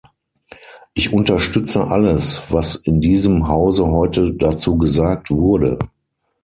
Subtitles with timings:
[0.95, 5.77] Ich unterstütze alles, was in diesem Hause heute dazu gesagt wurde.